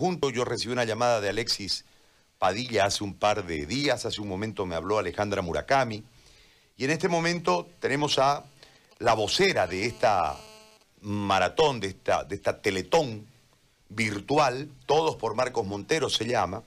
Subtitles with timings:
[0.00, 1.84] Junto yo recibí una llamada de Alexis
[2.38, 6.02] Padilla hace un par de días, hace un momento me habló Alejandra Murakami,
[6.78, 8.46] y en este momento tenemos a
[8.98, 10.38] la vocera de esta
[11.02, 13.26] maratón, de esta, de esta teletón
[13.90, 16.62] virtual, Todos por Marcos Montero se llama,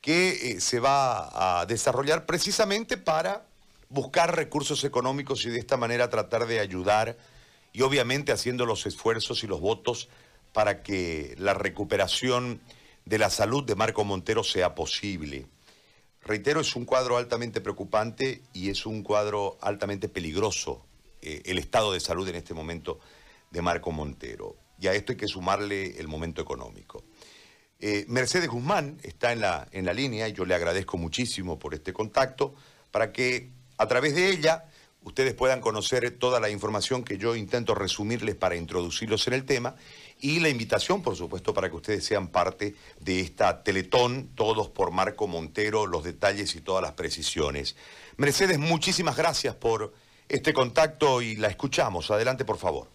[0.00, 3.44] que eh, se va a desarrollar precisamente para
[3.90, 7.16] buscar recursos económicos y de esta manera tratar de ayudar
[7.72, 10.08] y obviamente haciendo los esfuerzos y los votos
[10.52, 12.60] para que la recuperación
[13.04, 15.46] de la salud de Marco Montero sea posible.
[16.22, 20.86] Reitero, es un cuadro altamente preocupante y es un cuadro altamente peligroso
[21.20, 23.00] eh, el estado de salud en este momento
[23.50, 24.56] de Marco Montero.
[24.78, 27.04] Y a esto hay que sumarle el momento económico.
[27.80, 31.74] Eh, Mercedes Guzmán está en la, en la línea y yo le agradezco muchísimo por
[31.74, 32.54] este contacto
[32.92, 34.64] para que a través de ella
[35.04, 39.74] ustedes puedan conocer toda la información que yo intento resumirles para introducirlos en el tema
[40.20, 44.92] y la invitación, por supuesto, para que ustedes sean parte de esta Teletón, todos por
[44.92, 47.76] Marco Montero, los detalles y todas las precisiones.
[48.16, 49.92] Mercedes, muchísimas gracias por
[50.28, 52.10] este contacto y la escuchamos.
[52.10, 52.88] Adelante, por favor.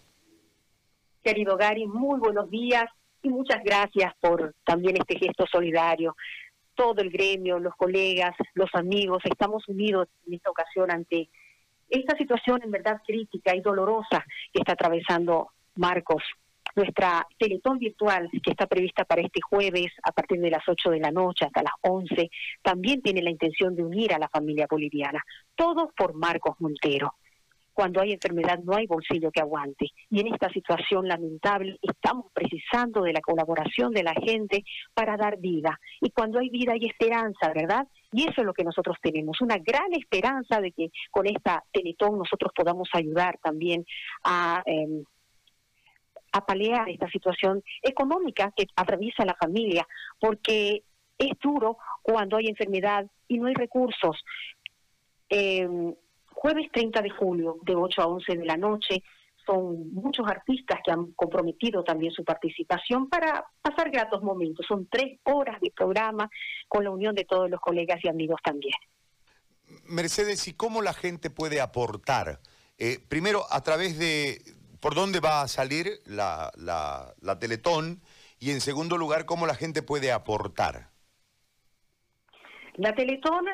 [1.22, 2.86] Querido Gary, muy buenos días
[3.22, 6.16] y muchas gracias por también este gesto solidario.
[6.74, 11.28] Todo el gremio, los colegas, los amigos, estamos unidos en esta ocasión ante
[11.88, 16.22] esta situación en verdad crítica y dolorosa que está atravesando Marcos.
[16.76, 21.00] Nuestra Teletón virtual, que está prevista para este jueves a partir de las 8 de
[21.00, 22.30] la noche hasta las 11,
[22.62, 25.24] también tiene la intención de unir a la familia boliviana.
[25.56, 27.14] Todo por Marcos Montero.
[27.72, 29.90] Cuando hay enfermedad no hay bolsillo que aguante.
[30.10, 35.38] Y en esta situación lamentable estamos precisando de la colaboración de la gente para dar
[35.38, 35.78] vida.
[36.00, 37.86] Y cuando hay vida hay esperanza, ¿verdad?
[38.12, 42.18] Y eso es lo que nosotros tenemos, una gran esperanza de que con esta Teletón
[42.18, 43.84] nosotros podamos ayudar también
[44.24, 44.62] a...
[44.66, 45.04] Em,
[46.46, 49.86] paliar esta situación económica que atraviesa la familia,
[50.20, 50.82] porque
[51.18, 54.16] es duro cuando hay enfermedad y no hay recursos.
[55.28, 55.94] Em,
[56.30, 59.02] jueves 30 de julio, de 8 a 11 de la noche,
[59.48, 64.66] son muchos artistas que han comprometido también su participación para pasar gratos momentos.
[64.68, 66.28] Son tres horas de programa
[66.68, 68.74] con la unión de todos los colegas y amigos también.
[69.86, 72.40] Mercedes, ¿y cómo la gente puede aportar?
[72.76, 74.42] Eh, primero, a través de
[74.80, 78.02] por dónde va a salir la, la, la Teletón
[78.38, 80.90] y en segundo lugar, cómo la gente puede aportar.
[82.74, 83.46] La Teletón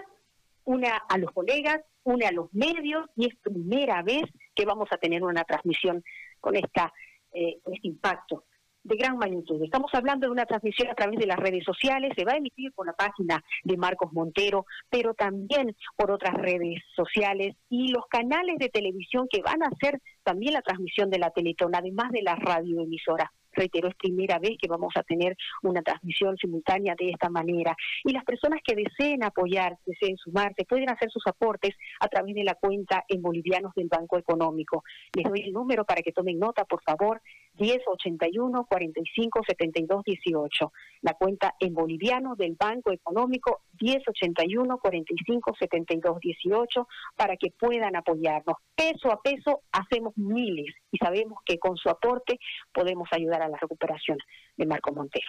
[0.64, 4.96] une a los colegas, une a los medios y es primera vez que vamos a
[4.96, 6.02] tener una transmisión
[6.40, 6.92] con, esta,
[7.32, 8.44] eh, este impacto
[8.84, 9.62] de gran magnitud.
[9.62, 12.70] Estamos hablando de una transmisión a través de las redes sociales, se va a emitir
[12.72, 18.58] por la página de Marcos Montero, pero también por otras redes sociales y los canales
[18.58, 22.36] de televisión que van a hacer también la transmisión de la Teletón, además de la
[22.36, 27.76] radioemisora reitero, es primera vez que vamos a tener una transmisión simultánea de esta manera.
[28.04, 32.44] Y las personas que deseen apoyar, deseen sumarse, pueden hacer sus aportes a través de
[32.44, 34.84] la cuenta en bolivianos del Banco Económico.
[35.14, 37.20] Les doy el número para que tomen nota, por favor,
[37.58, 40.72] 1081 45 72 18.
[41.02, 48.56] La cuenta en boliviano del Banco Económico 1081 45 72 18 para que puedan apoyarnos.
[48.74, 52.38] Peso a peso hacemos miles y sabemos que con su aporte
[52.72, 54.16] podemos ayudar a la recuperación
[54.56, 55.26] de Marco Montero.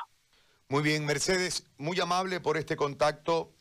[0.70, 3.52] Muy bien, Mercedes, muy amable por este contacto.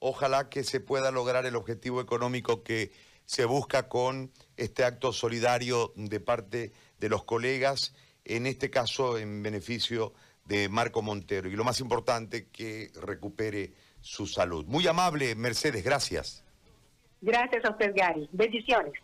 [0.00, 2.90] Ojalá que se pueda lograr el objetivo económico que
[3.24, 7.94] se busca con este acto solidario de parte de los colegas,
[8.24, 10.12] en este caso en beneficio
[10.46, 11.48] de Marco Montero.
[11.48, 14.66] Y lo más importante, que recupere su salud.
[14.66, 16.44] Muy amable, Mercedes, gracias.
[17.20, 18.28] Gracias a usted, Gary.
[18.32, 18.94] Bendiciones.